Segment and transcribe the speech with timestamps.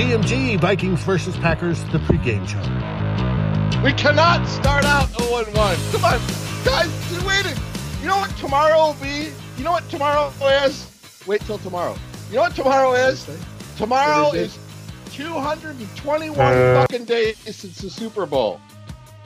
[0.00, 2.58] GMG Vikings versus Packers, the pregame show.
[3.84, 5.44] We cannot start out 0 1.
[5.52, 6.18] Come on,
[6.64, 7.62] guys, just waiting.
[8.00, 9.30] You know what tomorrow will be?
[9.58, 10.32] You know what tomorrow
[10.64, 10.90] is?
[11.26, 11.98] Wait till tomorrow.
[12.30, 13.28] You know what tomorrow is?
[13.76, 14.58] Tomorrow is
[15.10, 16.80] 221 uh.
[16.80, 18.58] fucking days since the Super Bowl.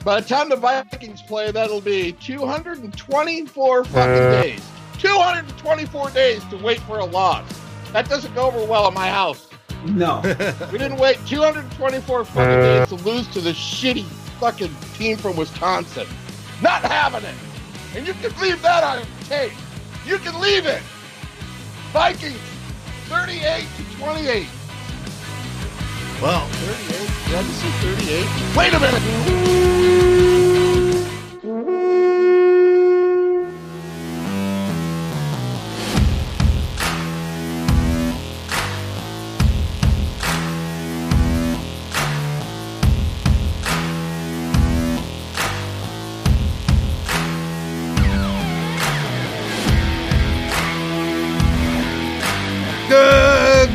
[0.03, 4.41] By the time the Vikings play, that'll be 224 fucking uh.
[4.41, 4.61] days.
[4.97, 7.45] 224 days to wait for a loss.
[7.93, 9.44] That doesn't go over well in my house.
[9.85, 10.21] No.
[10.71, 12.85] We didn't wait 224 fucking uh.
[12.85, 14.05] days to lose to the shitty
[14.39, 16.07] fucking team from Wisconsin.
[16.61, 17.35] Not having it.
[17.95, 19.53] And you can leave that on tape.
[20.05, 20.81] You can leave it.
[21.91, 22.39] Vikings,
[23.07, 24.47] 38 to 28.
[26.21, 27.15] Well, 38?
[27.25, 28.57] Did I just say 38?
[28.57, 29.03] Wait a minute.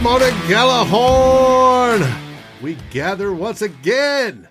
[0.03, 2.11] Morning, Gjallarhorn.
[2.62, 4.48] We gather once again.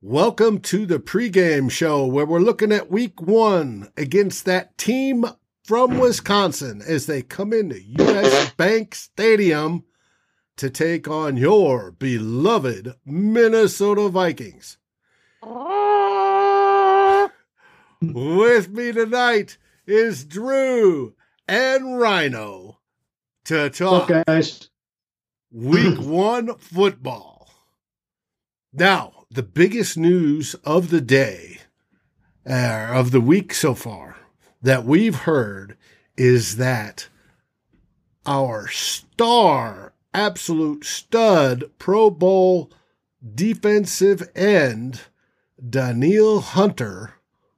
[0.00, 5.24] Welcome to the pregame show where we're looking at week one against that team
[5.62, 9.84] from Wisconsin as they come into US Bank Stadium
[10.56, 14.78] to take on your beloved Minnesota Vikings.
[18.00, 21.14] With me tonight is Drew
[21.46, 22.80] and Rhino
[23.44, 24.68] to talk Look, guys.
[25.54, 27.50] Week one football.
[28.72, 31.58] Now, the biggest news of the day,
[32.48, 34.16] uh, of the week so far,
[34.62, 35.76] that we've heard
[36.16, 37.08] is that
[38.24, 42.70] our star, absolute stud, Pro Bowl
[43.34, 45.02] defensive end,
[45.68, 47.16] Danielle Hunter,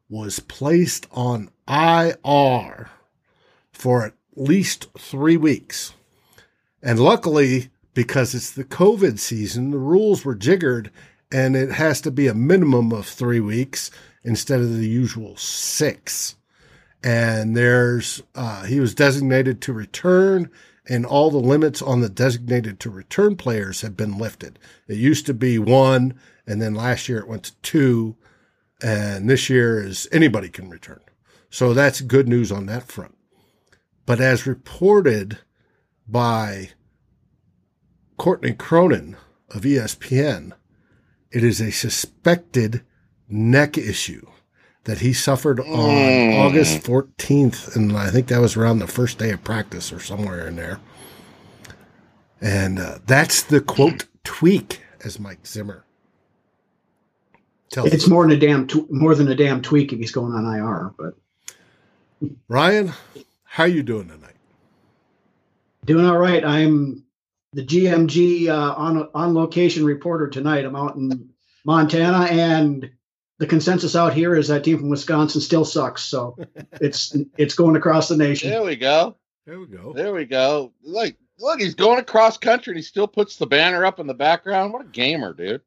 [0.09, 2.91] was placed on IR
[3.73, 5.93] for at least three weeks.
[6.83, 10.91] And luckily, because it's the COVID season, the rules were jiggered
[11.33, 13.91] and it has to be a minimum of three weeks
[14.23, 16.37] instead of the usual six.
[17.03, 20.51] And there's, uh, he was designated to return
[20.87, 24.59] and all the limits on the designated to return players have been lifted.
[24.87, 26.15] It used to be one
[26.47, 28.17] and then last year it went to two
[28.83, 31.01] and this year is anybody can return.
[31.49, 33.17] So that's good news on that front.
[34.07, 35.39] But as reported
[36.07, 36.71] by
[38.17, 39.17] Courtney Cronin
[39.51, 40.53] of ESPN,
[41.31, 42.83] it is a suspected
[43.29, 44.27] neck issue
[44.85, 46.39] that he suffered on Mm.
[46.41, 47.75] August 14th.
[47.75, 50.79] And I think that was around the first day of practice or somewhere in there.
[52.41, 55.85] And uh, that's the quote tweak, as Mike Zimmer
[57.71, 60.33] tells It's more than a damn tw- more than a damn tweak if he's going
[60.35, 60.93] on IR.
[60.99, 61.15] But
[62.49, 62.93] Ryan,
[63.45, 64.31] how are you doing tonight?
[65.87, 66.43] doing all right.
[66.45, 67.04] I'm
[67.55, 70.65] the GMG uh, on on location reporter tonight.
[70.65, 71.31] I'm out in
[71.65, 72.91] Montana, and
[73.39, 76.03] the consensus out here is that team from Wisconsin still sucks.
[76.03, 76.37] So
[76.81, 78.51] it's it's going across the nation.
[78.51, 79.17] There we go.
[79.47, 79.93] There we go.
[79.95, 80.73] There we go.
[80.83, 84.15] Like, look, he's going across country and he still puts the banner up in the
[84.15, 84.73] background.
[84.73, 85.61] What a gamer, dude.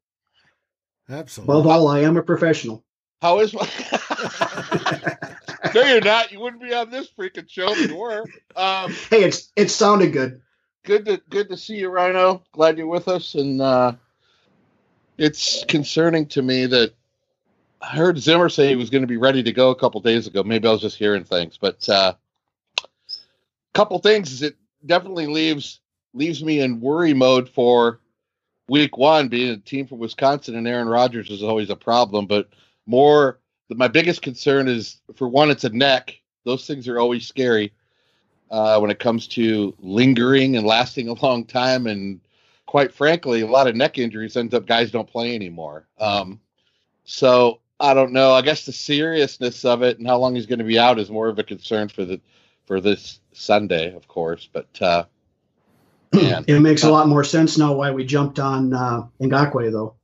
[1.10, 1.54] Absolutely.
[1.54, 2.84] Above all, I am a professional.
[3.22, 3.68] How is my.
[5.74, 6.32] no, you're not.
[6.32, 8.26] You wouldn't be on this freaking show if you were.
[8.56, 10.42] Um, Hey, it's it sounded good.
[10.88, 12.42] Good to good to see you, Rhino.
[12.54, 13.36] Glad you're with us.
[13.36, 13.92] And uh,
[15.18, 16.94] it's concerning to me that
[17.82, 20.28] I heard Zimmer say he was going to be ready to go a couple days
[20.28, 20.44] ago.
[20.44, 22.14] Maybe I was just hearing things, but uh,
[23.74, 24.56] couple things is it
[24.86, 25.82] definitely leaves
[26.14, 28.00] leaves me in worry mode for
[28.70, 29.28] week one.
[29.28, 32.50] Being a team from Wisconsin and Aaron Rodgers is always a problem, but
[32.86, 36.18] more my biggest concern is for one, it's a neck.
[36.46, 37.74] Those things are always scary
[38.50, 41.88] uh, when it comes to lingering and lasting a long time.
[41.88, 42.20] And
[42.66, 45.88] quite frankly, a lot of neck injuries ends up guys don't play anymore.
[46.00, 46.40] Um,
[47.06, 48.34] so I don't know.
[48.34, 51.10] I guess the seriousness of it and how long he's going to be out is
[51.10, 52.20] more of a concern for the
[52.66, 54.50] for this Sunday, of course.
[54.52, 55.06] But uh,
[56.14, 59.96] man, It makes a lot more sense now why we jumped on uh, Ngakoue though.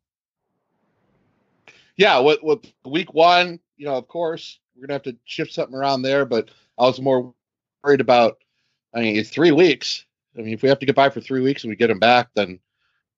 [1.98, 5.76] yeah, with, with week one, you know, of course, we're gonna have to shift something
[5.76, 6.26] around there.
[6.26, 7.34] But I was more
[7.84, 8.38] worried about.
[8.94, 10.06] I mean, it's three weeks.
[10.38, 12.00] I mean, if we have to get by for three weeks and we get him
[12.00, 12.60] back, then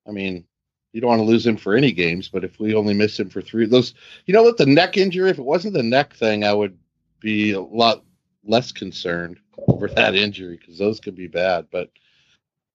[0.07, 0.45] I mean,
[0.94, 2.29] you don't want to lose him for any games.
[2.29, 3.94] But if we only miss him for three, those,
[4.25, 5.29] you know, what the neck injury.
[5.29, 6.77] If it wasn't the neck thing, I would
[7.19, 8.03] be a lot
[8.45, 11.68] less concerned over that injury because those could be bad.
[11.71, 11.89] But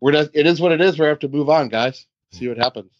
[0.00, 0.28] we're not.
[0.34, 0.98] It is what it is.
[0.98, 2.06] We have to move on, guys.
[2.32, 2.92] See what happens.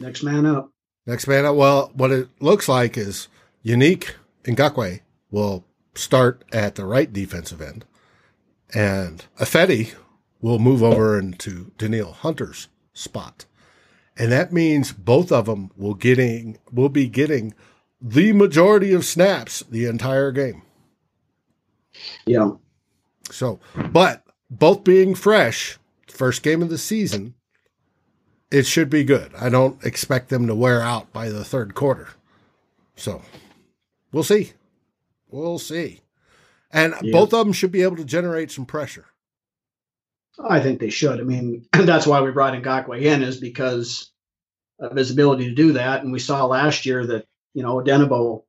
[0.00, 0.70] Next man up.
[1.06, 1.56] Next man up.
[1.56, 3.28] Well, what it looks like is
[3.64, 4.12] Yannick
[4.44, 5.00] Ngakoue
[5.30, 5.64] will
[5.94, 7.84] start at the right defensive end,
[8.74, 9.94] and Ifeadi
[10.40, 13.44] will move over into Danielle Hunter's spot.
[14.16, 17.54] And that means both of them will getting will be getting
[18.00, 20.62] the majority of snaps the entire game.
[22.26, 22.52] Yeah.
[23.30, 23.60] So,
[23.92, 25.78] but both being fresh,
[26.08, 27.34] first game of the season,
[28.50, 29.32] it should be good.
[29.38, 32.08] I don't expect them to wear out by the third quarter.
[32.96, 33.22] So,
[34.12, 34.52] we'll see.
[35.28, 36.00] We'll see.
[36.72, 37.12] And Yeah.
[37.12, 39.06] both of them should be able to generate some pressure.
[40.42, 41.20] I think they should.
[41.20, 44.10] I mean, that's why we brought Ngakoue in is because
[44.78, 46.02] of his ability to do that.
[46.02, 48.42] And we saw last year that, you know, Denebo,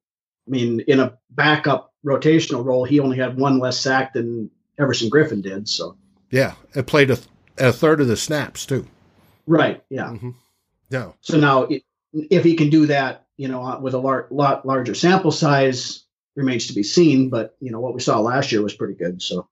[0.48, 5.10] I mean, in a backup rotational role, he only had one less sack than Everson
[5.10, 5.68] Griffen did.
[5.68, 5.98] So,
[6.30, 7.18] Yeah, it played a,
[7.58, 8.88] a third of the snaps too.
[9.48, 9.84] right.
[9.90, 10.10] Yeah.
[10.16, 10.30] hmm
[10.90, 11.84] No, So now i-
[12.14, 16.06] if he can do that, you know, with a lar- lot larger sample size
[16.36, 17.30] remains to be seen.
[17.30, 19.22] But, you know, what we saw last year was pretty good.
[19.22, 19.48] So,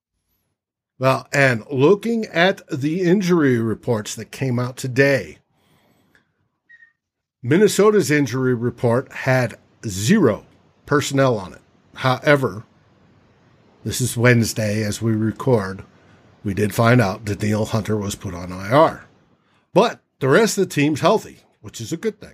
[0.97, 5.37] Well, and looking at the injury reports that came out today,
[7.41, 10.45] Minnesota's injury report had zero
[10.85, 11.61] personnel on it.
[11.95, 12.65] However,
[13.83, 15.83] this is Wednesday as we record.
[16.43, 19.05] We did find out that Neil Hunter was put on IR.
[19.73, 22.33] But the rest of the team's healthy, which is a good thing.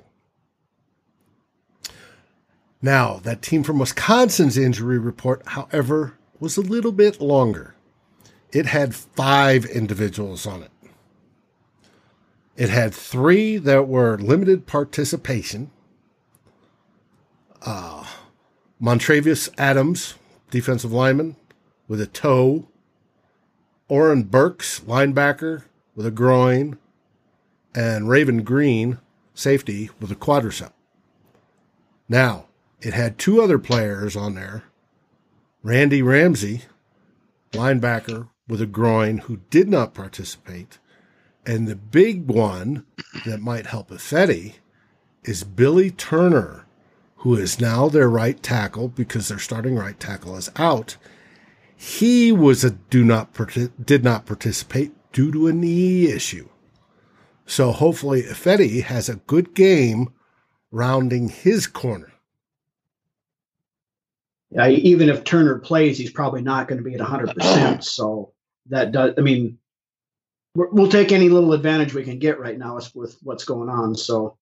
[2.86, 7.74] Now, that team from Wisconsin's injury report, however, was a little bit longer
[8.52, 10.72] it had five individuals on it.
[12.56, 15.72] It had three that were limited participation.
[17.66, 18.06] Uh,
[18.80, 20.14] Montravius Adams,
[20.52, 21.38] defensive lineman,
[21.88, 22.68] with a toe.
[23.90, 25.64] Oren Burks, linebacker,
[25.96, 26.78] with a groin.
[27.74, 29.00] And Raven Greene,
[29.34, 30.72] safety, with a quadricep.
[32.08, 32.46] Now,
[32.82, 34.64] it had two other players on there
[35.64, 36.62] Randy Ramsey,
[37.52, 40.78] linebacker with a groin who did not participate.
[41.46, 42.86] And the big one
[43.26, 44.56] that might help Ifeadi
[45.24, 46.66] is Billy Turner,
[47.18, 50.98] who is now their right tackle because their starting right tackle is out.
[51.76, 53.36] He was a do not
[53.84, 56.50] did not participate due to a knee issue.
[57.46, 60.14] So hopefully Ifeadi has a good game
[60.72, 62.12] rounding his corner.
[64.56, 67.84] Yeah, even if Turner plays, he's probably not going to be at 100%.
[67.84, 68.32] So
[68.70, 69.60] that does, I mean,
[70.56, 73.96] we'll take any little advantage we can get right now with what's going on.
[73.96, 74.38] So,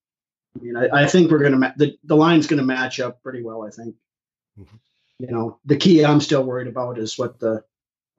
[0.56, 3.00] I mean, I, I think we're going to, ma- the, the line's going to match
[3.00, 3.96] up pretty well, I think.
[4.60, 4.68] Mhm.
[5.18, 7.64] You know, the key I'm still worried about is what the,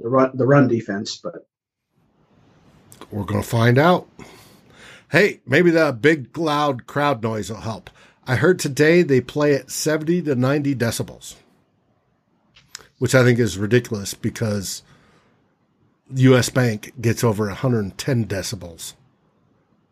[0.01, 1.47] the run, the run defense, but
[3.13, 4.09] We're going to find out.
[5.13, 7.89] Hey, maybe that big loud crowd noise will help.
[8.27, 11.37] I heard today they play at 70 to 90 decibels,
[12.99, 14.83] which I think is ridiculous because
[16.15, 18.95] US Bank gets over 110 decibels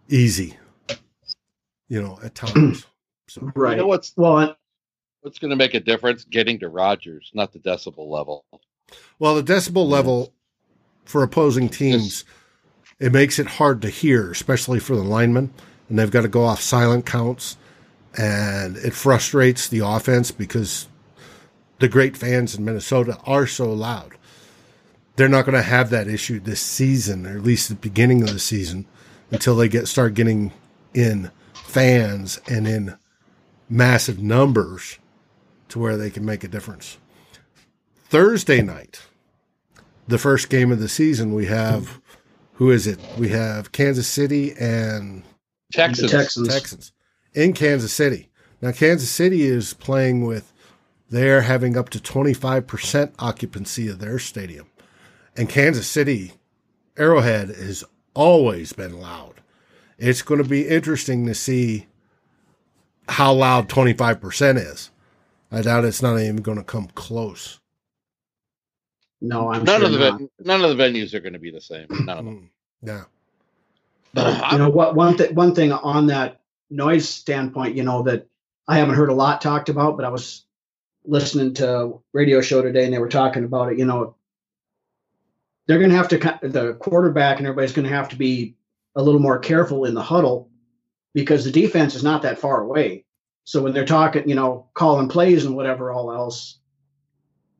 [0.08, 0.56] easy,
[1.88, 2.86] you know, at times.
[3.28, 3.70] So, right.
[3.70, 4.54] You know what's well,
[5.22, 6.24] what's going to make a difference?
[6.24, 8.44] Getting to Rodgers, not the decibel level.
[9.18, 10.34] well, the decibel level
[11.06, 12.26] for opposing teams,
[12.98, 15.50] it makes it hard to hear, especially for the linemen,
[15.88, 17.56] and they've got to go off silent counts,
[18.18, 20.88] and it frustrates the offense because
[21.82, 24.12] the great fans in Minnesota are so loud.
[25.16, 28.32] They're not going to have that issue this season, or at least the beginning of
[28.32, 28.86] the season,
[29.32, 30.52] until they get start getting
[30.94, 32.96] in fans and in
[33.68, 35.00] massive numbers
[35.70, 36.98] to where they can make a difference.
[38.04, 39.02] Thursday night,
[40.06, 42.00] the first game of the season, we have
[42.52, 43.00] who is it?
[43.18, 45.24] We have Kansas City and
[45.72, 46.12] Texans.
[46.12, 46.48] Texans.
[46.48, 46.92] Texans
[47.34, 48.28] in Kansas City.
[48.60, 50.51] Now, Kansas City is playing with,
[51.12, 54.68] they're having up to 25% occupancy of their stadium.
[55.36, 56.34] And Kansas City,
[56.98, 59.42] Arrowhead has always been loud.
[59.98, 61.88] It's going to be interesting to see
[63.08, 64.90] how loud 25% is.
[65.52, 67.60] I doubt it's not even going to come close.
[69.22, 70.22] no, I'm None sure of the not.
[70.40, 71.88] none of the venues are going to be the same.
[71.88, 72.06] Mm-hmm.
[72.06, 72.50] None of them.
[72.82, 73.04] Yeah.
[74.50, 76.40] you know what one thing one thing on that
[76.70, 78.26] noise standpoint you know that
[78.68, 80.44] i haven't heard a lot talked about but i was
[81.04, 84.14] listening to a radio show today and they were talking about it you know
[85.66, 86.18] they're going to have to
[86.48, 88.56] the quarterback and everybody's going to have to be
[88.96, 90.50] a little more careful in the huddle
[91.14, 93.04] because the defense is not that far away.
[93.44, 96.58] So when they're talking you know calling plays and whatever all else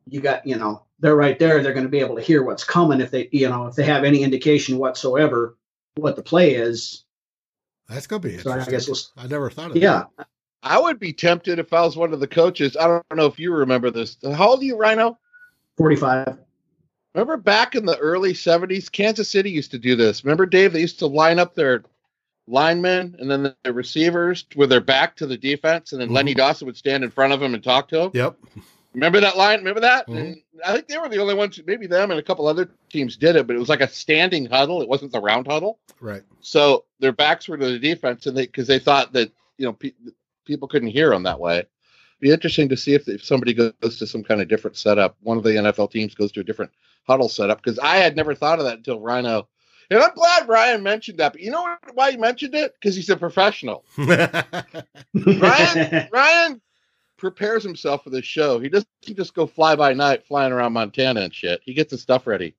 [0.09, 2.65] you got you know they're right there they're going to be able to hear what's
[2.65, 5.57] coming if they you know if they have any indication whatsoever
[5.97, 7.05] what the play is,
[7.89, 9.81] That's gonna be So I guess I never thought of that.
[9.81, 10.05] yeah,
[10.63, 12.77] I would be tempted if I was one of the coaches.
[12.77, 14.17] I don't know if you remember this.
[14.23, 15.19] How old are you, Rhino?
[15.77, 16.39] 45.
[17.15, 20.25] Remember back in the early 70s, Kansas City used to do this.
[20.25, 20.73] Remember, Dave?
[20.73, 21.83] They used to line up their
[22.47, 26.15] linemen and then the receivers with their back to the defense, and then Mhm.
[26.15, 28.11] Lenny Dawson would stand in front of them and talk to them.
[28.15, 28.37] Yep.
[28.95, 29.59] Remember that line?
[29.59, 30.07] Remember that?
[30.07, 30.43] Mhm.
[30.65, 33.37] I think they were the only ones, maybe them and a couple other teams did
[33.37, 34.83] it, but it was like a standing huddle.
[34.83, 35.79] It wasn't the round huddle.
[36.01, 36.23] Right.
[36.41, 39.73] So their backs were to the defense, and they because they thought that you know
[39.73, 39.93] pe-
[40.45, 41.65] people couldn't hear them that way.
[42.21, 45.17] Be interesting to see if, if somebody goes to some kind of different setup.
[45.23, 46.71] One of the NFL teams goes to a different
[47.05, 49.49] huddle setup because I had never thought of that until Rhino.
[49.91, 51.33] And I'm glad Ryan mentioned that.
[51.33, 52.75] But you know why he mentioned it?
[52.75, 53.85] Because he's a professional.
[53.99, 54.39] Ryan
[56.13, 56.63] Ryan
[57.19, 58.59] prepares himself for this show.
[58.59, 61.61] He doesn't just go fly by night flying around Montana and shit.
[61.65, 62.55] He gets his stuff ready.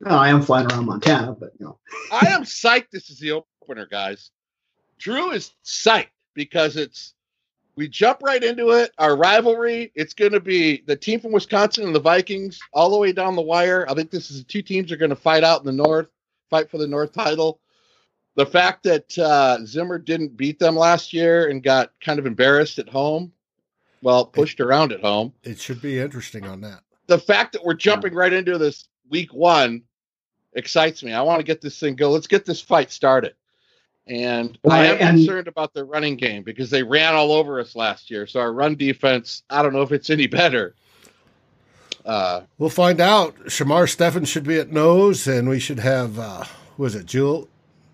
[0.00, 1.78] No, I am flying around Montana, but you know,
[2.12, 4.30] I am psyched this is the opener, guys.
[4.98, 6.06] Drew is psyched
[6.38, 7.14] because it's
[7.74, 8.92] we jump right into it.
[8.98, 12.96] Our rivalry, it's going to be the team from Wisconsin and the Vikings all the
[12.96, 13.84] way down the wire.
[13.88, 16.06] I think this is the two teams are going to fight out in the North,
[16.48, 17.60] fight for the North title.
[18.36, 22.78] The fact that uh, Zimmer didn't beat them last year and got kind of embarrassed
[22.78, 23.32] at home,
[24.00, 25.32] well, pushed around at home.
[25.42, 26.82] it should be interesting on that.
[27.08, 29.82] The fact that we're jumping right into this week one
[30.52, 31.12] excites me.
[31.12, 32.10] I want to get this thing go.
[32.10, 33.34] Let's get this fight started.
[34.08, 37.76] And I am and- concerned about the running game because they ran all over us
[37.76, 38.26] last year.
[38.26, 40.74] So our run defense, I don't know if it's any better.
[42.04, 43.36] Uh, We'll find out.
[43.46, 46.44] Shamar Stephen should be at nose, and we should have uh
[46.78, 47.48] was it Jewel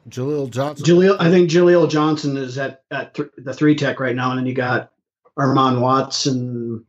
[0.09, 0.85] Jaleel Johnson?
[0.87, 4.39] Jaleel, I think Jaleel Johnson is at, at th- the three tech right now, and
[4.39, 4.93] then you got
[5.39, 6.85] Armon Watts and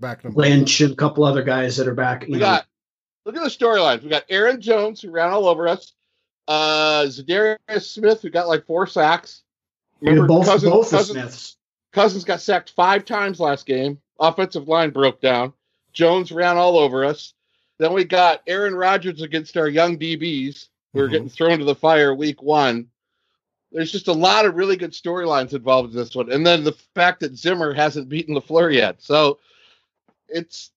[0.00, 2.22] back number Lynch and a couple other guys that are back.
[2.26, 2.66] We know, got
[3.24, 4.02] look at the storylines.
[4.02, 5.92] We got Aaron Jones who ran all over us.
[6.48, 9.42] Uh, Za'Darius Smith who got like four sacks.
[10.00, 11.56] Remember, both Cousins, both Cousins, Smiths.
[11.92, 13.98] Cousins got sacked five times last game.
[14.20, 15.52] Offensive line broke down.
[15.92, 17.32] Jones ran all over us.
[17.78, 21.10] Then we got Aaron Rodgers against our young DBs who are Mhm.
[21.10, 22.88] getting thrown to the fire week one.
[23.72, 26.30] There's just a lot of really good storylines involved in this one.
[26.30, 29.02] And then the fact that Zimmer hasn't beaten LaFleur yet.
[29.02, 29.38] So
[30.28, 30.70] it's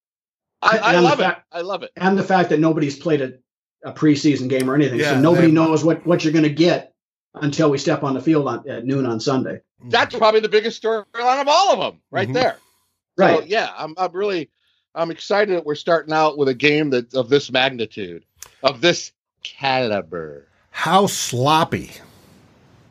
[0.61, 1.37] I, I love it.
[1.53, 1.91] I love it.
[1.95, 3.33] and the fact that nobody's played a,
[3.83, 6.49] a preseason game or anything, Yeah, so nobody they- knows what what you're going to
[6.49, 6.93] get
[7.35, 9.61] until we step on the field on, at noon on Sunday.
[9.85, 12.33] That's probably the biggest storyline of all of them, right Mhm.
[12.33, 12.57] there.
[13.17, 13.39] Right.
[13.39, 14.49] So, yeah, I'm, I'm really
[14.95, 18.25] I'm excited that we're starting out with a game that of this magnitude,
[18.63, 19.11] of this
[19.43, 20.47] caliber.
[20.71, 21.91] how sloppy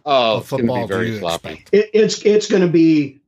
[0.07, 1.65] Oh, of it's football be very sloppy.
[1.73, 3.21] It, it's it's going to be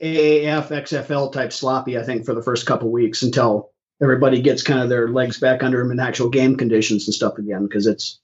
[0.00, 3.70] AAF XFL type sloppy, I think, for the first couple weeks until
[4.02, 7.38] everybody gets kind of their legs back under them in actual game conditions and stuff
[7.38, 7.64] again.
[7.64, 8.20] Because it's,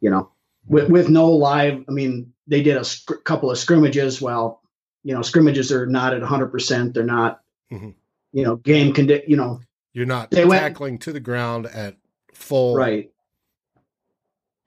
[0.00, 0.30] you know,
[0.66, 1.84] with with no live.
[1.88, 4.20] I mean, they did a sc- couple of scrimmages.
[4.20, 4.62] Well,
[5.04, 6.48] you know, scrimmages are not at 100.
[6.48, 7.40] percent They're not,
[7.72, 7.94] Mhm.
[8.32, 9.60] you know, game condi- You know,
[9.92, 11.96] You're not They went- tackling to the ground at
[12.34, 13.10] full right.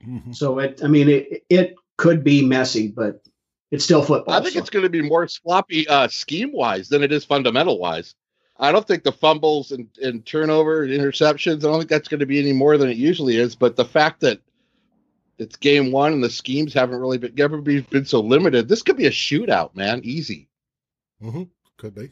[0.04, 0.34] Mhm.
[0.36, 0.82] So it.
[0.84, 3.22] I mean, it it could be messy, but
[3.72, 4.34] it's still football.
[4.34, 7.26] I think so- it's going to be more sloppy uh, scheme wise than it is
[7.26, 8.16] fundamental wise.
[8.60, 12.20] I don't think the fumbles and, and turnover and interceptions, I don't think that's going
[12.20, 13.56] to be any more than it usually is.
[13.56, 14.42] But the fact that
[15.38, 18.82] it's game one and the schemes haven't really been, ever been, been so limited, this
[18.82, 20.02] could be a shootout, man.
[20.04, 20.50] Easy.
[21.24, 21.48] Mhm.
[21.78, 22.12] Could be.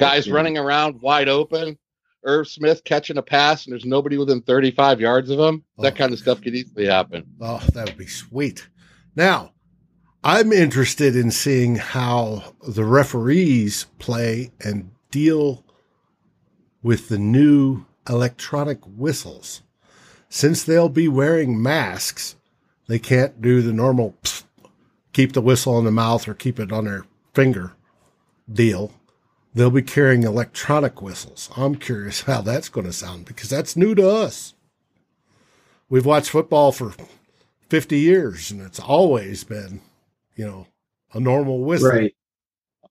[0.00, 0.34] Guys Yeah.
[0.34, 1.78] running around wide open.
[2.24, 5.62] Irv Smith catching a pass and there's nobody within 35 yards of him.
[5.78, 5.96] That Oh.
[5.96, 7.24] kind of stuff could easily happen.
[7.40, 8.66] Oh, that would be sweet.
[9.14, 9.52] Now,
[10.24, 15.62] I'm interested in seeing how the referees play and deal
[16.82, 19.62] with the new electronic whistles.
[20.28, 22.34] Since they'll be wearing masks,
[22.88, 24.16] they can't do the normal
[25.12, 27.74] keep the whistle in the mouth or keep it on their finger
[28.52, 28.90] deal.
[29.54, 31.48] They'll be carrying electronic whistles.
[31.56, 34.54] I'm curious how that's going to sound because that's new to us.
[35.88, 36.92] We've watched football for
[37.68, 39.80] 50 years and it's always been,
[40.34, 40.66] you know,
[41.12, 41.90] a normal whistle.
[41.90, 42.14] right.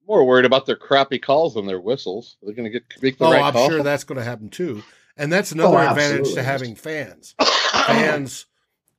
[0.03, 2.37] I'm more worried about their crappy calls than their whistles.
[2.43, 3.65] They're going to get make the Oh, right I'm call.
[3.65, 4.85] sure that's going to happen too.
[5.17, 7.35] And that's another Oh, advantage to having fans.
[7.85, 8.47] Fans,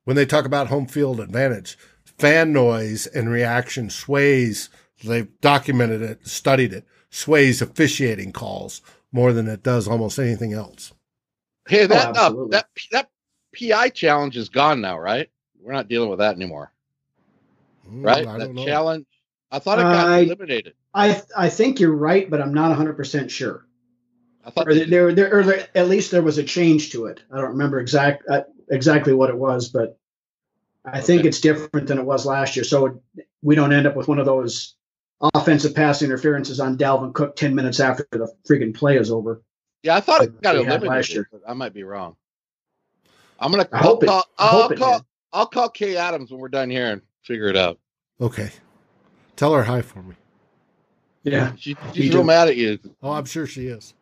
[0.05, 1.77] when they talk about home field advantage,
[2.19, 4.69] fan noise and reaction sways,
[5.03, 8.81] they've documented it, studied it, sways officiating calls
[9.11, 10.93] more than it does almost anything else.
[11.67, 12.51] Hey, that uh, Oh, absolutely.
[12.51, 13.09] that that
[13.57, 15.29] PI challenge is gone now, right?
[15.61, 16.73] We're not dealing with that anymore,
[17.89, 18.27] Mm, right?
[18.27, 18.65] I that don't know.
[18.65, 19.07] challenge.
[19.55, 20.73] I thought it got I- eliminated.
[20.93, 23.65] I I think you're right, but I'm not 100 percent sure.
[24.43, 27.21] I thought Or there, there, or there, at least there was a change to it.
[27.31, 29.97] I don't remember exact uh, exactly what it was, but
[30.83, 32.63] I think it's different than it was last year.
[32.63, 33.01] So
[33.41, 34.75] we don't end up with one of those
[35.33, 39.41] offensive pass interferences on Dalvin Cook 10 minutes after the freaking play is over.
[39.81, 41.29] Yeah, I thought it got We had last eliminated, year.
[41.31, 42.15] but I might be wrong.
[43.39, 45.05] I'm gonna I I'll hope it- call, I I'll hope it call did.
[45.33, 47.79] I'll call Kay Adams when we're done here and figure it out.
[48.21, 48.51] Okay.
[49.35, 50.15] Tell her hi for me.
[51.23, 51.53] Yeah.
[51.57, 52.79] She, she's real mad at you.
[53.01, 53.93] Oh, I'm sure she is.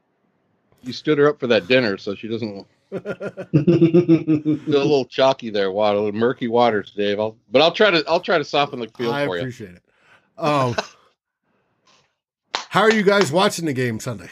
[0.82, 5.72] You stood her up for that dinner, so she doesn't feel a little chalky there,
[5.72, 7.20] water, a little murky waters, Dave.
[7.20, 9.42] I'll, but I'll try to I'll try to soften the field I for you.
[9.42, 9.84] I appreciate it.
[10.38, 10.76] Um,
[12.70, 14.30] how are you guys watching the game Sunday?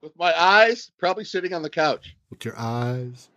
[0.00, 2.16] With my eyes, probably sitting on the couch.
[2.30, 3.28] With your eyes,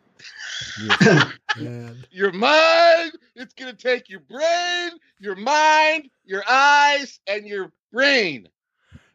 [0.80, 1.94] your.
[2.12, 8.48] Your mind, it's gonna take your brain, your mind, your eyes, and your brain.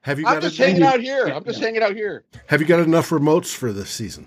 [0.03, 1.27] Have you I'm got just en- hanging out here.
[1.29, 1.65] I'm just Yeah.
[1.67, 2.25] hanging out here.
[2.49, 4.27] Have you got enough remotes for this season?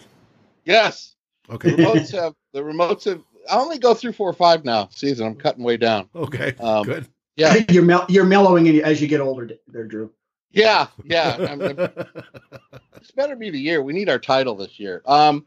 [0.66, 1.16] Yes.
[1.52, 1.72] Okay.
[1.72, 5.28] The remotes have the remotes have I only go through four or five now season.
[5.28, 6.10] I'm cutting way down.
[6.16, 6.56] Okay.
[6.60, 7.08] Um, Good.
[7.36, 10.12] Yeah, you're mel- you're mellowing as you get older there, Drew.
[10.52, 11.36] yeah, yeah.
[11.52, 11.76] I'm, I'm-
[13.00, 13.82] this better be the year.
[13.84, 15.02] We need our title this year.
[15.06, 15.46] Um,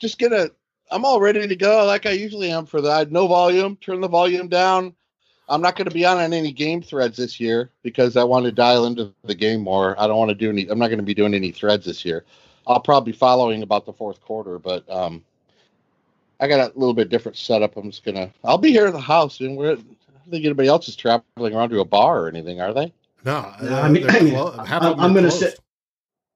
[0.00, 0.50] just gonna.
[0.90, 3.10] I'm all ready to go like I usually am for that.
[3.12, 3.76] No volume.
[3.76, 4.94] Turn the volume down.
[5.48, 8.52] I'm not going to be on any game threads this year because I want to
[8.52, 10.00] dial into the game more.
[10.00, 10.68] I don't want to do any.
[10.68, 12.24] I'm not going to be doing any threads this year.
[12.66, 15.24] I'll probably be following about the fourth quarter, but um,
[16.38, 17.76] I got a little bit different setup.
[17.76, 18.30] I'm just gonna.
[18.44, 19.72] I'll be here at the house, and we're.
[19.72, 22.92] I don't think anybody else is traveling around to a bar or anything, are they?
[23.24, 25.40] no, No, I mean- they're I mean, clo- half I'm- I'm gonna closed.
[25.40, 25.60] sit-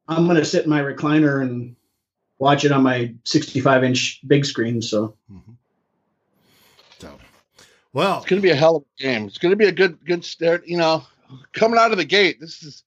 [0.09, 1.77] I'm gonna sit in my recliner and
[2.45, 4.83] watch it on my 65 inch big screen.
[4.83, 5.57] So Mhm.
[7.01, 7.19] So,
[7.95, 9.27] well, It's going to be a hell of a game.
[9.27, 10.67] It's going to be a good good start.
[10.69, 11.05] You know,
[11.55, 12.85] coming out of the gate, this is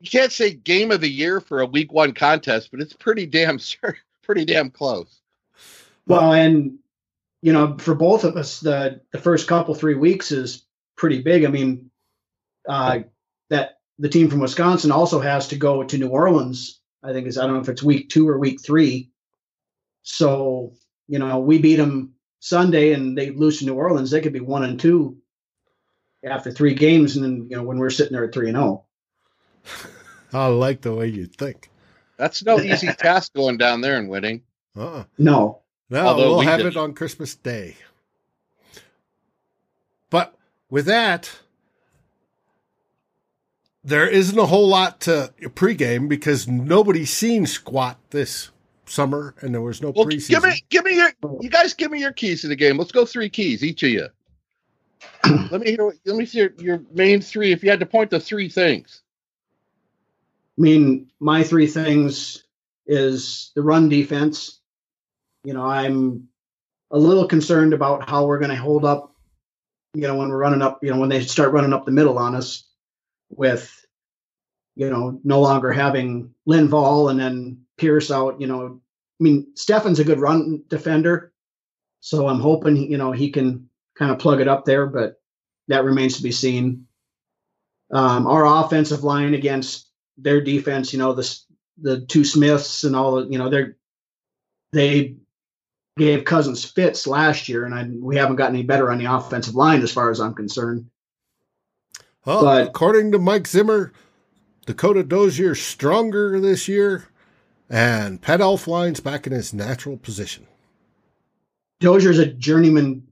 [0.00, 3.26] you can't say game of the year for a week one contest, but it's pretty
[3.26, 5.20] damn cer- pretty damn close.
[6.06, 6.78] well, and
[7.42, 10.66] you know, for both of us, the the first couple three weeks is
[10.96, 11.44] pretty big.
[11.44, 11.90] I mean,
[12.68, 13.00] uh,
[13.48, 16.79] that the team from Wisconsin also has to go to New Orleans.
[17.02, 19.10] I think is I don't know if it's week two or week three.
[20.02, 20.74] So
[21.08, 24.10] you know, we beat them Sunday and they lose to New Orleans.
[24.10, 25.18] They could be one and two
[26.24, 28.84] after three games, and then you know when we're sitting there at three and oh.
[29.66, 29.94] zero.
[30.32, 31.70] I like the way you think.
[32.16, 34.42] That's no easy task going down there and winning.
[34.76, 35.04] Uh-uh.
[35.18, 36.66] No, No, Although we'll we have did.
[36.66, 37.76] it on Christmas Day.
[40.10, 40.36] But
[40.70, 41.40] with that,
[43.84, 48.50] there isn't a whole lot to pregame because nobody's seen squat this
[48.84, 50.28] summer, and there was no Well, preseason.
[50.28, 52.76] give me give me your you guys give me your keys to the game.
[52.76, 54.08] Let's go three keys each of you.
[55.50, 57.52] let me hear let me see your, your main three.
[57.52, 59.02] If you had to point to three things,
[60.58, 62.44] I mean, my three things
[62.86, 64.60] is the run defense.
[65.44, 66.28] You know, I'm
[66.90, 69.14] a little concerned about how we're going to hold up,
[69.94, 72.18] you know, when we're running up, you know, when they start running up the middle
[72.18, 72.64] on us
[73.30, 73.86] with,
[74.76, 78.80] you know, no longer having Lynn Linval and then Pierce out, you know.
[79.20, 81.32] I mean, Stephen's a good run defender.
[82.00, 85.20] So I'm hoping, you know, he can kind of plug it up there, but
[85.68, 86.86] that remains to be seen.
[87.92, 91.38] Um, our offensive line against their defense, you know, the
[91.82, 93.76] the two Smiths and all, you know, they're
[94.72, 95.16] they
[95.96, 99.54] gave Cousins fits last year, and I, we haven't gotten any better on the offensive
[99.54, 100.88] line as far as I'm concerned.
[102.24, 103.92] Well, but- according to Mike Zimmer,
[104.66, 107.08] Dakota Dozier stronger this year,
[107.68, 110.46] and Pat Elflein's back in his natural position.
[111.80, 113.02] Dozier's a journeyman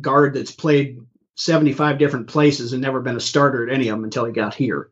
[0.00, 0.98] guard that's played
[1.36, 4.54] 75 different places and never been a starter at any of them until he got
[4.54, 4.90] here.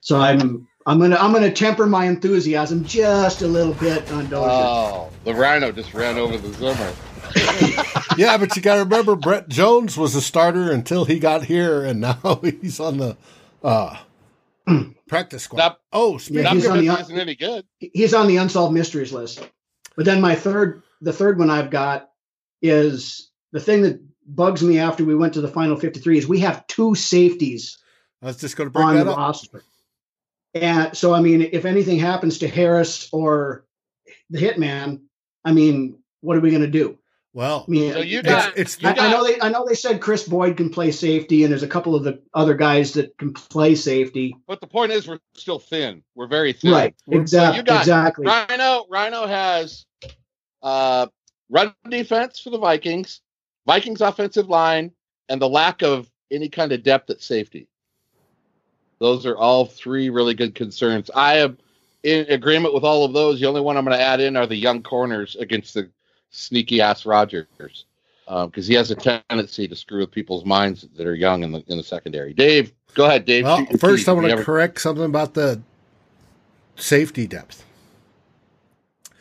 [0.00, 4.50] So I'm I'm gonna I'm gonna temper my enthusiasm just a little bit on Dozier.
[4.52, 6.92] oh, the Rhino just ran over the Zimmer.
[8.16, 11.84] yeah, but you got to remember, Brett Jones was a starter until he got here,
[11.84, 13.16] and now he's on the
[13.62, 13.96] uh,
[15.08, 15.58] practice squad.
[15.58, 17.64] Not- oh, speaking Yeah, Not he's on he the- isn't any good.
[17.78, 19.48] he's on the unsolved mysteries list.
[19.96, 22.10] But then my third, the third one I've got
[22.62, 26.40] is the thing that bugs me after we went to the final 53 is we
[26.40, 27.78] have two safeties
[28.22, 29.16] I was just going to bring on that the up.
[29.18, 29.62] roster.
[30.54, 33.64] And so, I mean, if anything happens to Harris or
[34.30, 35.02] the hitman,
[35.44, 36.98] I mean, what are we going to do?
[37.36, 39.50] Well, I mean, So you It's- got it's- you I, got I know they, I
[39.50, 42.54] know they said Chris Boyd can play safety, and there's a couple of the other
[42.54, 44.34] guys that can play safety.
[44.46, 46.02] But the point is, we're still thin.
[46.14, 46.72] We're very thin.
[46.72, 46.94] Right?
[47.06, 47.58] We're- Exactly.
[47.58, 48.26] you got Exactly.
[48.26, 48.86] Rhino.
[48.88, 49.84] Rhino has
[50.62, 51.08] uh,
[51.50, 53.20] run defense for the Vikings,
[53.66, 54.92] Vikings offensive line,
[55.28, 57.68] and the lack of any kind of depth at safety.
[58.98, 61.10] Those are all three really good concerns.
[61.14, 61.58] I am
[62.02, 63.40] in agreement with all of those.
[63.40, 65.90] The only one I'm going to add in are the young corners against the
[66.36, 67.46] sneaky ass Rodgers.
[67.58, 67.84] because
[68.28, 71.64] um, he has a tendency to screw with people's minds that are young in the
[71.68, 72.32] in the secondary.
[72.34, 73.44] Dave, go ahead, Dave.
[73.44, 74.08] Well, shoot first keys.
[74.08, 75.60] I want to haven't- correct something about the
[76.76, 77.64] safety depth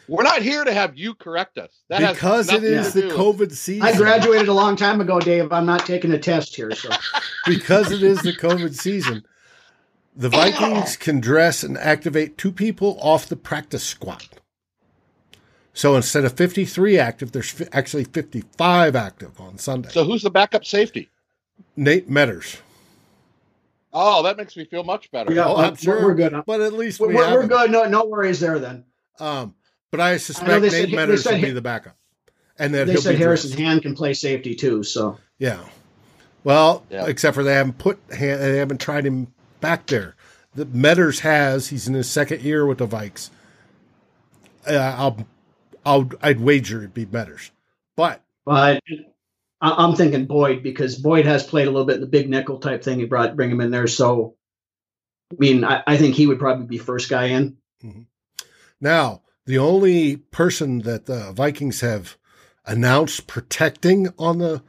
[0.08, 1.72] We're not here to have you correct us.
[1.90, 3.84] That because it nothing the COVID season.
[3.84, 5.52] I graduated a long time ago, Dave.
[5.52, 6.90] I'm not taking a test here, so
[7.48, 9.26] because it is the COVID season.
[10.16, 14.28] The Vikings can dress and activate two people off the practice squad.
[15.76, 19.90] So instead of 53 active, there's fi- actually 55 active on Sunday.
[19.90, 21.10] So who's the backup safety?
[21.76, 22.58] Nate Meadors.
[23.94, 25.34] Oh, that makes me feel much better.
[25.34, 25.46] Yeah.
[25.46, 26.02] Oh, we're- I'm sure.
[26.04, 26.44] we're good.
[26.48, 27.72] But at least we're, we we're, we're good.
[27.72, 28.58] No, no worries there.
[28.58, 28.86] Then
[29.20, 29.54] Um,
[29.92, 31.96] but I I suspect they said- Nate they Meadors said will be the backup.
[32.58, 33.60] And that they said be Harrison dressed.
[33.62, 34.82] Hand can play safety too.
[34.84, 35.60] So Yeah.
[36.46, 37.06] Well, Yeah.
[37.08, 39.28] except for they haven't put Han- they haven't tried him
[39.60, 40.16] back there.
[40.56, 41.68] The Meadors has.
[41.68, 43.30] He's in his second year with the Vikes.
[44.66, 45.28] Uh, I'll,
[45.86, 47.52] I'll, I'd wager it'd be Meadors,
[47.96, 48.82] but But
[49.62, 52.84] I'm thinking Boyd because Boyd has played a little bit in the big nickel type
[52.84, 53.00] thing.
[53.00, 53.88] He brought bring him in there.
[53.88, 54.36] So,
[55.32, 57.58] I mean, I, I think he would probably be first guy in.
[58.82, 62.18] now the only person that the Vikings have
[62.66, 64.64] announced protecting on the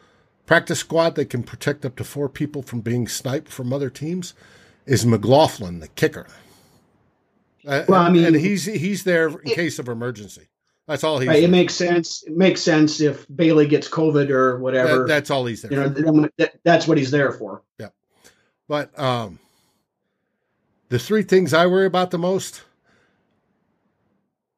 [0.44, 4.35] practice squad that can protect up to four people from being sniped from other teams
[4.85, 6.26] is McLaughlin, the kicker.
[7.66, 10.48] Uh, Well, I mean- and he's he's there in case of emergency.
[10.87, 11.27] That's all he.
[11.27, 11.42] Right?
[11.42, 12.22] It makes sense.
[12.25, 15.01] It makes sense if Bailey gets COVID or whatever.
[15.01, 15.72] That- that's all he's there.
[15.72, 16.01] you know, for.
[16.01, 17.62] then that, that's what he's there for.
[17.79, 17.88] Yeah,
[18.68, 19.40] but um,
[20.88, 22.62] the three things I worry about the most.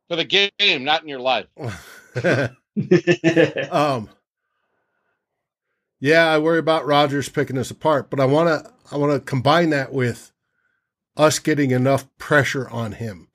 [0.08, 1.46] For the game, not in your life.
[3.70, 4.08] um,
[6.00, 9.20] yeah, I worry about Rodgers picking us apart, but I want to I want to
[9.20, 10.32] combine that with
[11.16, 13.27] us getting enough pressure on him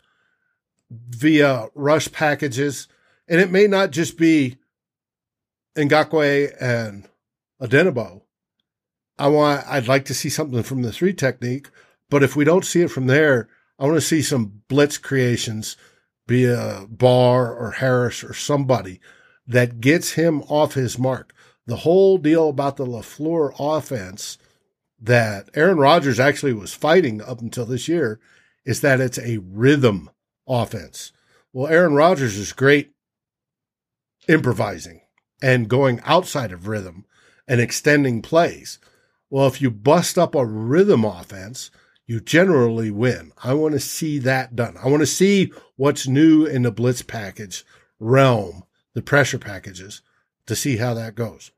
[1.09, 2.87] via rush packages,
[3.27, 4.57] and it may not just be
[5.77, 7.07] Ngakoue and
[7.61, 8.21] Odenigbo.
[9.17, 11.69] I want I'd like to see something from the three technique,
[12.09, 15.77] but if we don't see it from there, I want to see some blitz creations,
[16.27, 18.99] be a Barr or Harris or somebody
[19.47, 21.33] that gets him off his mark.
[21.65, 24.37] The whole deal about the LaFleur offense
[24.99, 28.19] that Aaron Rodgers actually was fighting up until this year
[28.65, 30.09] is that it's a rhythm
[30.47, 31.11] offense.
[31.51, 32.93] Well, Aaron Rodgers is great
[34.27, 35.01] improvising
[35.41, 37.05] and going outside of rhythm
[37.47, 38.79] and extending plays.
[39.29, 41.71] Well, if you bust up a rhythm offense,
[42.05, 43.31] you generally win.
[43.43, 44.77] I want to see that done.
[44.83, 47.65] I want to see what's new in the blitz package
[47.99, 50.01] realm, the pressure packages,
[50.47, 51.51] to see how that goes.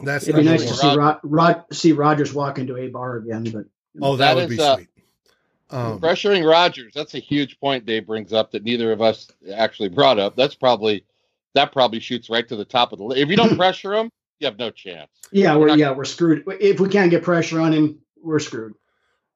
[0.00, 3.16] That's It'd be number nice to see Rod, Rod see Rodgers walk into a bar
[3.16, 3.64] again, but
[4.00, 4.88] Oh, that, That would is, be uh, sweet.
[5.72, 9.88] Um, Pressuring Rodgers, that's a huge point Dave brings up that neither of us actually
[9.88, 10.36] brought up.
[10.36, 11.04] That's probably
[11.54, 13.20] that probably shoots right to the top of the list.
[13.20, 15.10] If you don't pressure him, you have no chance.
[15.30, 16.44] yeah, We're we're not- yeah we're screwed.
[16.60, 18.74] If we can't get pressure on him, we're screwed.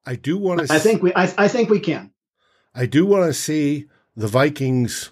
[0.05, 0.73] I do want to.
[0.73, 2.11] I think we I, I think we can.
[2.75, 5.11] I do want to see the Vikings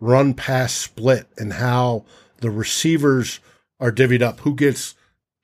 [0.00, 2.04] run pass split and how
[2.38, 3.40] the receivers
[3.80, 4.40] are divvied up.
[4.40, 4.94] Who gets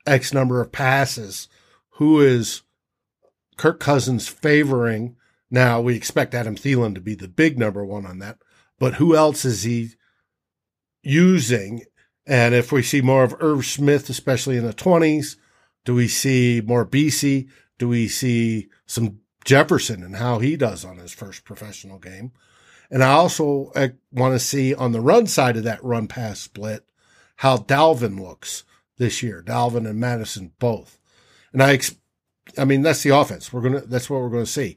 [0.06, 1.48] X number of passes?
[1.94, 2.62] Who is
[3.56, 5.16] Kirk Cousins favoring?
[5.50, 8.38] Now we expect Adam Thielen to be the big number one on that,
[8.78, 9.90] but who else is he
[11.02, 11.84] using?
[12.26, 15.36] And if we see more of Irv Smith, especially in the twenties,
[15.84, 17.48] do we see more BC?
[17.78, 22.32] Do we see some Jefferson and how he does on his first professional game?
[22.90, 23.72] And I also
[24.12, 26.84] want to see on the run side of that run pass split
[27.36, 28.64] how Dalvin looks
[28.98, 29.42] this year.
[29.44, 30.98] Dalvin and Mattison both.
[31.52, 31.80] And I,
[32.58, 33.52] I mean, that's the offense.
[33.52, 33.80] We're gonna.
[33.80, 34.76] That's what we're gonna see.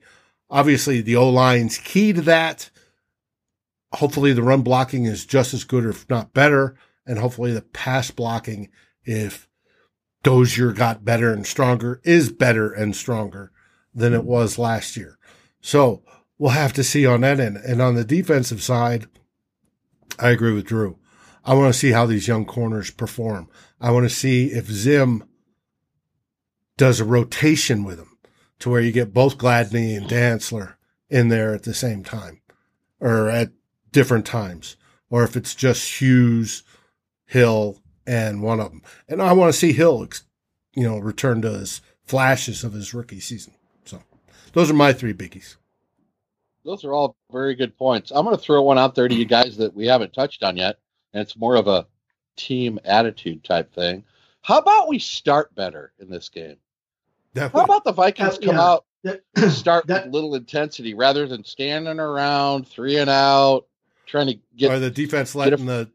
[0.49, 2.69] Obviously, the O line's key to that.
[3.93, 6.75] Hopefully, the run blocking is just as good, if not better,
[7.05, 8.69] and hopefully, the pass blocking,
[9.03, 9.47] if
[10.23, 13.51] Dozier got better and stronger, is better and stronger
[13.93, 15.17] than it was last year.
[15.61, 16.03] So
[16.37, 17.57] we'll have to see on that end.
[17.57, 19.07] And on the defensive side,
[20.19, 20.97] I agree with Drew.
[21.45, 23.49] I want to see how these young corners perform.
[23.79, 25.23] I want to see if Zim
[26.77, 28.12] does a rotation with them
[28.59, 30.75] to where you get both Gladney and Dantzler
[31.09, 32.41] in there at the same time
[32.99, 33.51] or at
[33.91, 34.77] different times,
[35.09, 36.63] or if it's just Hughes,
[37.25, 38.81] Hill, and one of them.
[39.07, 40.07] And I want to see Hill,
[40.73, 43.53] you know, return to his flashes of his rookie season.
[43.85, 44.01] So
[44.53, 45.57] those are my three biggies.
[46.65, 48.11] Those are all very good points.
[48.11, 50.55] I'm going to throw one out there to you guys that we haven't touched on
[50.55, 50.79] yet,
[51.13, 51.85] and it's more of a
[52.37, 54.03] team attitude type thing.
[54.41, 56.55] How about we start better in this game?
[57.33, 58.61] That How about the Vikings come yeah.
[58.61, 63.65] out That- start that- with little intensity rather than standing around three and out,
[64.05, 65.89] trying to or get the defense get a- letting the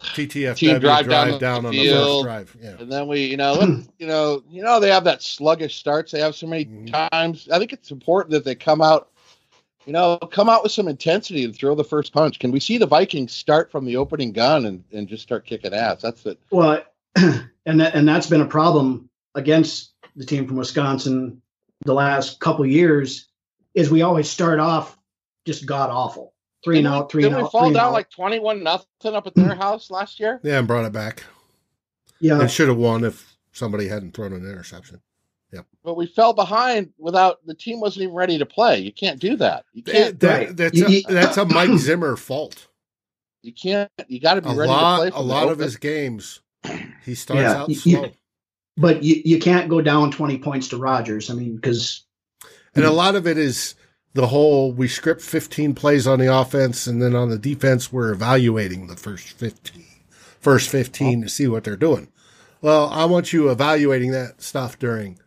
[0.00, 2.56] TTF Team drive down the down on the first drive.
[2.60, 2.76] Yeah.
[2.78, 3.54] And then we, you know,
[3.98, 6.12] you know, you know, they have that sluggish starts.
[6.12, 7.10] They have so many Mhm.
[7.10, 7.48] times.
[7.50, 9.10] I think it's important that they come out,
[9.86, 12.38] you know, come out with some intensity and throw the first punch.
[12.38, 15.72] Can we see the Vikings start from the opening gun and, and just start kicking
[15.72, 16.02] ass?
[16.02, 16.38] That's it.
[16.50, 16.82] Well,
[17.16, 21.40] and that, and that's been a problem against the team from Wisconsin
[21.84, 23.28] the last couple years.
[23.74, 24.98] Is we always start off
[25.44, 26.32] just god awful,
[26.64, 27.92] three and Didn't out, 3 didn't and we out, fall three and down out.
[27.92, 30.40] like twenty-one nothing up at their house last year?
[30.42, 31.22] Yeah, and brought it back.
[32.18, 35.00] yeah, And should have won if somebody hadn't thrown an interception.
[35.52, 35.60] Yeah.
[35.84, 38.78] But we fell behind without the team wasn't even ready to play.
[38.80, 39.64] You can't do that.
[39.74, 40.18] You can't.
[40.20, 40.56] That- right.
[40.56, 42.66] that's, You- a, you- that's a Mike Zimmer fault.
[43.42, 43.90] You can't.
[44.08, 44.82] You got to be A ready to play.
[44.82, 46.40] lot, a from the lot of his games,
[47.04, 48.10] he starts Yeah, out you- slow.
[48.76, 51.30] But you, you can't go down twenty points to Rodgers.
[51.30, 52.04] I mean, because
[52.74, 53.74] And a lot of it is
[54.12, 58.12] the whole we script 15 plays on the offense and then on the defense we're
[58.12, 59.84] evaluating the first 15
[60.40, 62.08] first 15 to see what they're doing.
[62.62, 65.18] Well, I want you evaluating that stuff during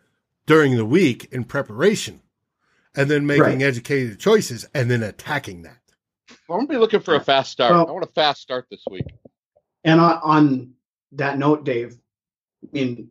[0.46, 2.20] during the week in preparation
[2.96, 3.62] and then making Right.
[3.62, 5.78] educated choices and then attacking that.
[6.48, 7.72] I'm gonna be looking for a fast start.
[7.72, 9.06] Well- I want a fast start this week.
[9.84, 10.72] And on, on
[11.12, 11.96] that note, Dave,
[12.64, 13.10] I mean,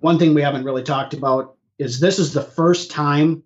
[0.00, 3.42] one thing we haven't really talked about is this is the first time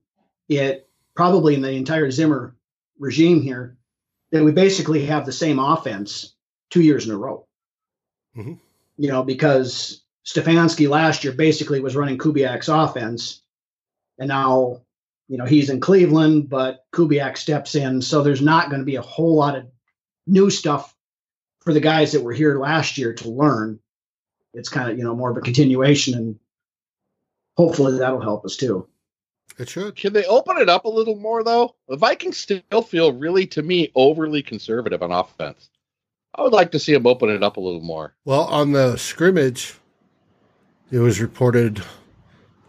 [0.49, 2.55] it probably in the entire Zimmer
[2.99, 3.77] regime here
[4.31, 6.35] that we basically have the same offense
[6.71, 7.47] two years in a row.
[8.37, 8.59] Mhm.
[8.97, 13.43] You know, because Stefanski last year basically was running Kubiak's offense,
[14.19, 14.83] and now
[15.29, 18.97] you know he's in Cleveland, but Kubiak steps in, so there's not going to be
[18.97, 19.67] a whole lot of
[20.27, 20.95] new stuff
[21.61, 23.81] for the guys that were here last year to learn.
[24.57, 26.39] It's kind of you know more of a continuation, and
[27.57, 28.89] hopefully that'll help us too.
[29.59, 29.97] It should.
[29.97, 31.77] Can they open it up a little more though?
[31.89, 35.71] The Vikings still feel really, to me, overly conservative on offense.
[36.35, 38.15] I would like to see them open it up a little more.
[38.25, 39.75] Well, on the scrimmage,
[40.91, 41.83] it was reported,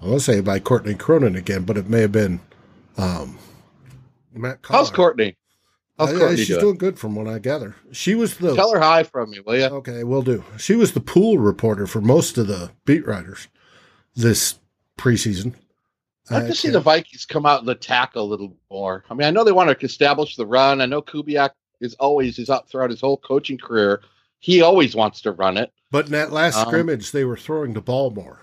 [0.02, 2.39] I want to say by Courtney Cronin again, but it may have been
[2.97, 3.38] um,
[4.34, 5.34] Matt How's Collar.
[6.05, 6.19] Courtney?
[6.19, 6.60] course, Uh, she's doing?
[6.62, 7.75] doing good from what I gather.
[7.91, 9.65] She was the Tell her hi from me, will you?
[9.65, 10.03] okay.
[10.03, 10.43] We'll do.
[10.57, 13.47] She was the pool reporter for most of the beat writers
[14.15, 14.60] this
[14.97, 15.53] preseason.
[16.29, 19.05] I'd like to see the Vikings come out and attack a little more.
[19.10, 20.81] I mean, I know they want to establish the run.
[20.81, 24.01] I know Kubiak is always is out throughout his whole coaching career.
[24.39, 25.71] He always wants to run it.
[25.89, 28.41] but in that last Um, scrimmage, they were throwing the ball more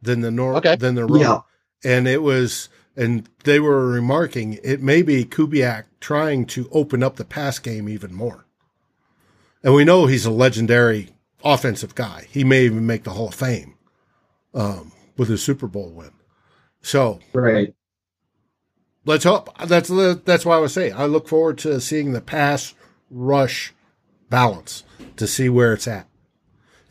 [0.00, 0.76] than the nor Okay.
[0.76, 1.20] than the run.
[1.20, 1.40] Yeah.
[1.84, 2.68] and it was
[3.00, 7.88] and they were remarking it may be Kubiak trying to open up the pass game
[7.88, 8.44] even more.
[9.62, 11.08] And we know he's a legendary
[11.42, 12.26] offensive guy.
[12.30, 13.74] He may even make the Hall of Fame
[14.52, 16.10] um, with his Super Bowl win.
[16.82, 17.74] So Right.
[19.06, 19.48] let's hope.
[19.66, 19.88] That's
[20.24, 22.74] that's why I was saying I look forward to seeing the pass
[23.10, 23.72] rush
[24.28, 24.84] balance
[25.16, 26.06] to see where it's at.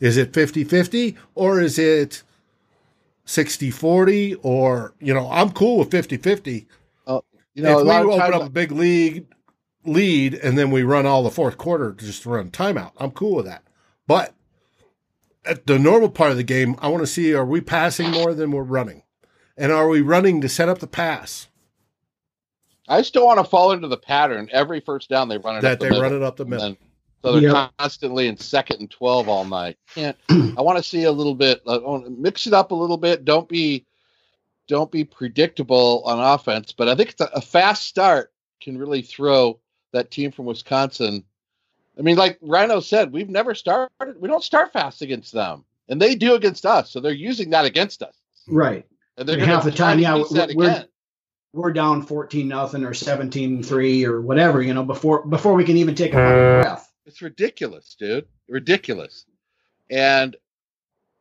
[0.00, 2.24] Is it 50-50 or is it
[3.30, 6.66] 60-40 or you know, I'm cool with 50-50.
[7.54, 9.26] You know, if we open times, up a big lead
[9.84, 13.12] lead and then we run all the fourth quarter just to just run timeout, I'm
[13.12, 13.62] cool with that.
[14.06, 14.34] But
[15.44, 18.34] at the normal part of the game, I want to see are we passing more
[18.34, 19.04] than we're running?
[19.56, 21.48] And are we running to set up the pass
[22.88, 24.48] I still want to fall into the pattern.
[24.52, 26.02] Every first down, they run it that up the they middle.
[26.02, 26.76] run it up the And middle?
[27.22, 27.68] So they're Yeah.
[27.78, 29.76] constantly in second and twelve all night.
[29.94, 31.62] Can't I want to see a little bit?
[31.66, 33.24] I want to mix it up a little bit.
[33.24, 33.86] Don't be,
[34.68, 36.72] don't be predictable on offense.
[36.72, 39.58] But I think it's a, a fast start can really throw
[39.92, 41.24] that team from Wisconsin.
[41.98, 43.90] I mean, like Rhino said, we've never started.
[44.18, 46.90] We don't start fast against them, and they do against us.
[46.90, 48.14] So they're using that against us.
[48.48, 48.86] Right.
[49.16, 50.84] And they're half the time, yeah, we're- we're-
[51.52, 55.76] We're down 14 nothing or 17 3 or whatever, you know, before before we can
[55.78, 56.89] even take a breath.
[57.06, 58.26] It's ridiculous, dude.
[58.48, 59.26] Ridiculous.
[59.90, 60.36] And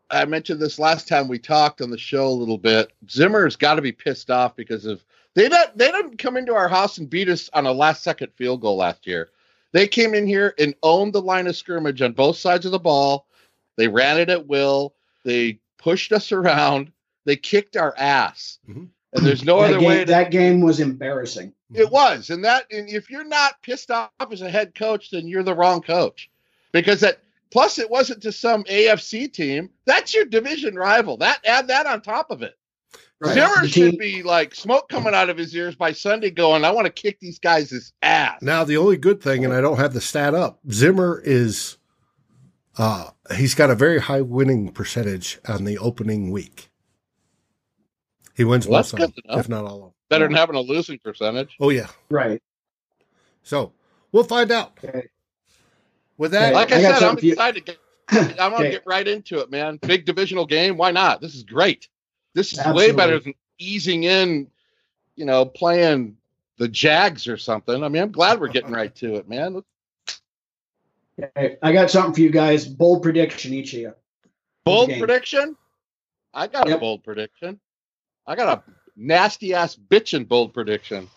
[0.09, 2.91] I mentioned this last time we talked on the show a little bit.
[3.09, 5.03] Zimmer's got to be pissed off because of
[5.35, 8.31] they not they didn't come into our house and beat us on a last second
[8.35, 9.29] field goal last year.
[9.71, 12.79] They came in here and owned the line of scrimmage on both sides of the
[12.79, 13.27] ball.
[13.77, 14.95] They ran it at will.
[15.23, 16.91] They pushed us around.
[17.25, 18.57] They kicked our ass.
[18.67, 18.89] Mhm.
[19.13, 21.53] And there's no that other game, way to that game was embarrassing.
[21.73, 25.27] It was, and that, and if you're not pissed off as a head coach, then
[25.27, 26.29] you're the wrong coach,
[26.71, 27.19] because that.
[27.51, 29.71] Plus, it wasn't to some AFC team.
[29.85, 31.17] That's your division rival.
[31.17, 32.53] That add that on top of it.
[33.21, 33.33] Right.
[33.33, 36.85] Zimmer should be like smoke coming out of his ears by Sunday, going, "I want
[36.85, 39.99] to kick these guys' ass." Now the only good thing, and I don't have the
[39.99, 41.77] stat up, Zimmer is
[42.77, 46.69] uh he's got a very high winning percentage on the opening week.
[48.35, 49.93] He wins Well, most of them, if not all of them.
[50.09, 51.55] Better than having a losing percentage.
[51.59, 51.87] Oh yeah.
[52.09, 52.41] Right.
[53.43, 53.71] So
[54.11, 54.77] we'll find out.
[54.83, 55.07] Okay.
[56.17, 57.31] With that, Like I, I said, I'm something for you.
[57.33, 57.65] excited.
[57.65, 57.79] to get-
[58.39, 58.71] I want to Okay.
[58.71, 59.77] get right into it, man.
[59.77, 60.77] Big divisional game.
[60.77, 61.21] Why not?
[61.21, 61.87] This is great.
[62.33, 64.47] This is way better than easing in,
[65.15, 66.17] you know, playing
[66.57, 67.83] the Jags or something.
[67.83, 69.61] I mean, I'm glad we're getting right to it, man.
[71.21, 72.65] Okay, I got something for you guys.
[72.67, 73.93] Bold prediction each of you.
[74.65, 75.55] Bold prediction.
[76.33, 77.59] I got a bold prediction.
[78.25, 78.63] I got a
[78.99, 81.09] nasty ass bitchin' bold prediction.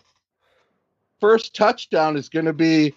[1.19, 2.95] First touchdown is going to be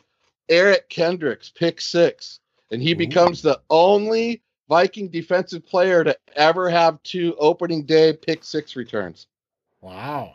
[0.48, 2.96] Eric Kendricks, pick six, and he Ooh.
[2.96, 9.26] becomes the only Viking defensive player to ever have two opening day pick six returns.
[9.80, 10.34] wow.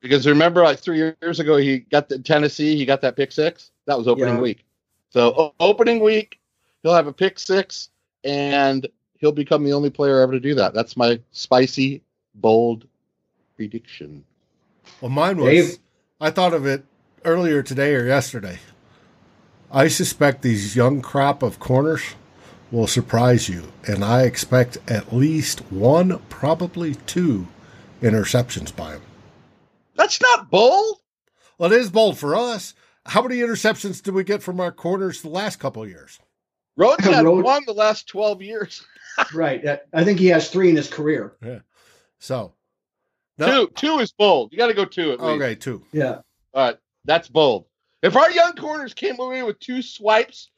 [0.00, 3.72] Because remember, like three years ago, he got the Tennessee, he got that pick six.
[3.86, 4.40] That was opening Yeah.
[4.40, 4.64] week.
[5.10, 6.38] So o- opening week,
[6.82, 7.90] he'll have a pick six,
[8.22, 8.86] and
[9.18, 10.74] he'll become the only player ever to do that.
[10.74, 12.02] That's my spicy,
[12.36, 12.86] bold
[13.56, 14.24] prediction.
[15.00, 15.48] Well, mine was.
[15.50, 15.78] Dave?
[16.20, 16.84] I thought of it
[17.24, 18.58] earlier today or yesterday.
[19.70, 22.02] I suspect these young crop of corners
[22.70, 27.48] will surprise you, and I expect at least one, probably two,
[28.00, 29.02] interceptions by them.
[29.96, 30.98] That's not bold.
[31.58, 32.74] Well, it is bold for us.
[33.06, 36.18] How many interceptions did we get from our corners the last couple of years?
[36.76, 38.84] Rhodes had Rhodes- one the last twelve years.
[39.32, 39.64] Right.
[39.94, 41.36] I think he has three in his career.
[41.42, 41.60] Yeah.
[42.18, 42.52] So,
[43.38, 44.52] Two, two is bold.
[44.52, 45.42] You got to go two at least.
[45.42, 45.82] Okay, two.
[45.92, 46.20] Yeah.
[46.54, 47.66] All right, that's bold.
[48.02, 50.50] If our young corners came away with two swipes,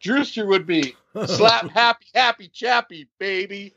[0.00, 0.94] Drewster would be
[1.26, 3.74] slap happy, happy, chappy, baby.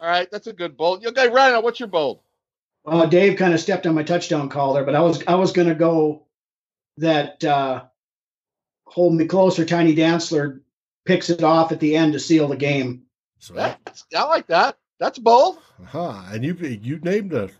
[0.00, 1.02] All right, that's a good bold.
[1.02, 2.20] You guys, Ryan, what's your bold?
[2.84, 5.52] Uh, Dave kind of stepped on my touchdown call there, but I was I was
[5.52, 6.22] going to go
[6.98, 7.84] that uh,
[8.86, 9.64] hold me closer.
[9.64, 10.60] Tiny Dantzler
[11.04, 13.02] picks it off at the end to seal the game.
[13.38, 14.76] So, That's, I like that.
[14.98, 15.58] That's bold.
[15.84, 16.22] huh.
[16.30, 17.50] And you you named a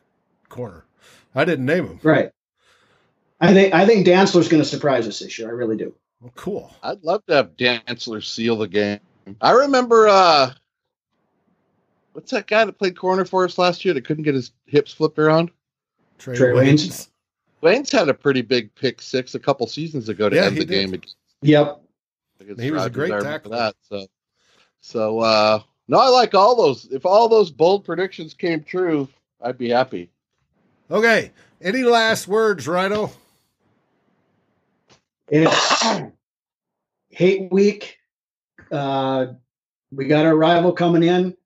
[0.48, 0.84] corner.
[1.34, 2.00] I didn't name him.
[2.02, 2.30] Right.
[3.40, 5.48] I think I think Dantzler's going to surprise us this year.
[5.48, 5.94] I really do.
[6.20, 6.74] Well, cool.
[6.82, 9.00] I'd love to have Dantzler seal the game.
[9.40, 10.52] I remember uh
[12.12, 14.92] what's that guy that played corner for us last year that couldn't get his hips
[14.92, 15.50] flipped around?
[16.18, 16.86] Trey, Trae Waynes.
[16.86, 17.08] Waynes.
[17.60, 20.60] Wayne's had a pretty big pick six a couple seasons ago to Yeah, end the
[20.60, 20.68] did.
[20.68, 21.82] game against, Yep.
[22.40, 23.56] against He was a great I remember tackler.
[23.56, 23.74] that.
[23.82, 24.06] So
[24.80, 26.86] so uh no, I like all those.
[26.86, 29.08] If all those bold predictions came true,
[29.40, 30.10] I'd be happy.
[30.90, 31.32] Okay.
[31.60, 33.10] Any last words, Rhino?
[35.28, 35.82] It's
[37.10, 37.98] hate week.
[38.70, 39.26] Uh,
[39.90, 41.36] we got our rival coming in.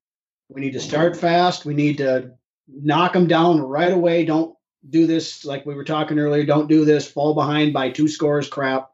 [0.49, 1.65] We need to start fast.
[1.65, 2.31] We need to
[2.67, 4.25] knock them down right away.
[4.25, 4.55] Don't
[4.89, 6.45] do this like we were talking earlier.
[6.45, 7.09] Don't do this.
[7.09, 8.49] Fall behind by two scores.
[8.49, 8.91] Crap.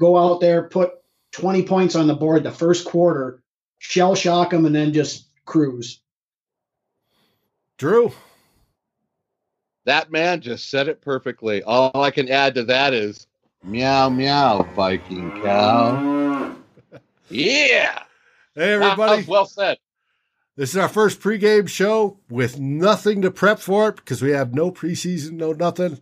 [0.00, 0.92] Go out there, put
[1.32, 3.42] 20 points on the board the first quarter,
[3.78, 6.00] shell shock them, and then just cruise.
[7.78, 8.12] Drew?
[9.84, 11.62] That man just said it perfectly.
[11.62, 13.26] All I can add to that is
[13.62, 16.54] meow meow Viking cow.
[17.30, 18.02] Yeah.
[18.54, 19.22] Hey, That was everybody.
[19.22, 19.78] Ah, ah, well said.
[20.56, 24.54] This is our first pregame show with nothing to prep for it because we have
[24.54, 25.98] no preseason, no nothing.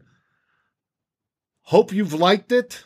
[1.62, 2.84] Hope you've liked it.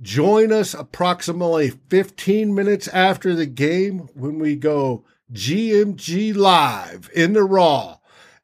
[0.00, 7.44] Join us approximately 15 minutes after the game when we go GMG Live in the
[7.44, 7.98] Raw.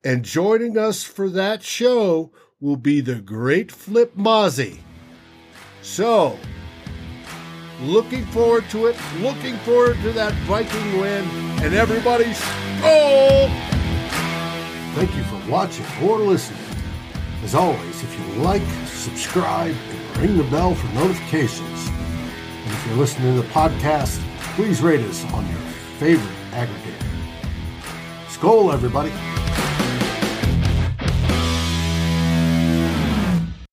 [0.07, 4.79] And joining us for that show will be the great Flip Mozzie.
[5.83, 6.38] So,
[7.83, 11.25] looking forward to it, looking forward to that Viking win,
[11.61, 12.38] and everybody's
[12.85, 13.49] oh!
[14.95, 16.62] Thank you for watching or listening.
[17.42, 21.88] As always, if you like, subscribe, and ring the bell for notifications.
[21.88, 24.23] And if you're listening to the podcast,
[24.55, 25.59] please rate us on your
[25.99, 27.09] favorite aggregator.
[28.29, 29.11] Skol, everybody.